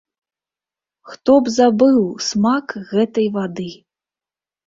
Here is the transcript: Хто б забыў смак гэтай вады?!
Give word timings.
Хто 1.09 1.33
б 1.47 1.51
забыў 1.57 2.01
смак 2.29 2.67
гэтай 2.93 3.27
вады?! 3.35 3.69